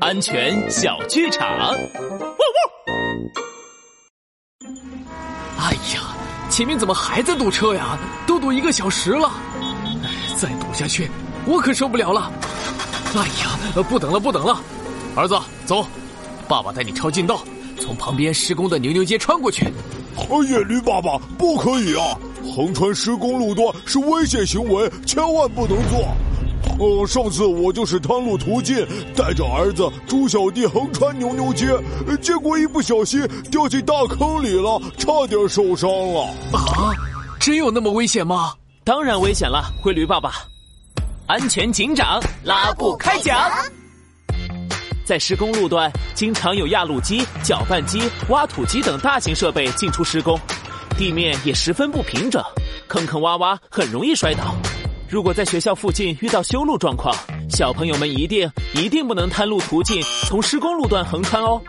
[0.00, 1.48] 安全小剧场。
[5.58, 6.14] 哎呀，
[6.48, 7.98] 前面怎么还在堵车呀？
[8.26, 9.28] 都堵一个小时了，
[10.36, 11.10] 再堵下去
[11.46, 12.30] 我可受不了了。
[13.16, 14.60] 哎呀，不等了，不等了，
[15.16, 15.36] 儿子，
[15.66, 15.84] 走，
[16.46, 17.42] 爸爸带你抄近道，
[17.80, 19.66] 从旁边施工的牛牛街穿过去。
[20.48, 22.16] 野驴爸爸，不可以啊！
[22.54, 26.06] 横穿施工路段是危险行为，千万不能做。
[26.78, 28.76] 哦，上次我就是探路途径，
[29.14, 31.66] 带着儿子猪小弟横穿牛牛街，
[32.22, 33.20] 结果一不小心
[33.50, 36.22] 掉进大坑里了，差点受伤了。
[36.52, 36.94] 啊，
[37.38, 38.54] 真有那么危险吗？
[38.82, 40.32] 当然危险了，灰驴爸爸。
[41.26, 43.38] 安全警长拉布开讲。
[45.04, 50.38] 在施工路段，经常有压路机、搅拌机、挖土机等大型设备进出施工，
[50.96, 52.42] 地面也十分不平整，
[52.88, 54.54] 坑坑洼洼，很容易摔倒。
[55.10, 57.12] 如果在学校附近遇到修路状况，
[57.48, 61.60] 小朋友们一定一定不能贪路途径从施工路段横穿哦。